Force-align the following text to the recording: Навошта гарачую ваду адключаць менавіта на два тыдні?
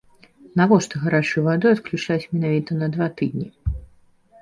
Навошта 0.61 1.01
гарачую 1.03 1.43
ваду 1.49 1.65
адключаць 1.75 2.19
менавіта 2.35 2.71
на 2.83 2.87
два 2.97 3.13
тыдні? 3.21 3.47